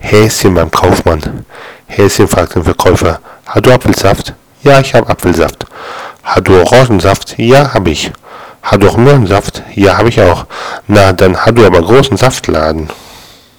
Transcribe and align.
Häschen 0.00 0.54
beim 0.54 0.70
Kaufmann. 0.70 1.46
Häschen 1.86 2.26
fragt 2.26 2.56
den 2.56 2.64
Verkäufer. 2.64 3.20
Hast 3.46 3.66
du 3.66 3.70
Apfelsaft? 3.70 4.34
Ja, 4.62 4.80
ich 4.80 4.94
habe 4.94 5.08
Apfelsaft. 5.08 5.66
Hast 6.22 6.48
du 6.48 6.60
Orangensaft? 6.60 7.34
Ja, 7.38 7.72
habe 7.72 7.90
ich. 7.90 8.10
Hast 8.62 8.82
du 8.82 8.88
auch 8.88 8.96
Möhrensaft? 8.96 9.62
Ja, 9.74 9.98
habe 9.98 10.08
ich 10.08 10.20
auch. 10.20 10.46
Na, 10.86 11.12
dann 11.12 11.36
hast 11.36 11.56
du 11.56 11.64
aber 11.64 11.80
großen 11.80 12.16
Saftladen. 12.16 12.88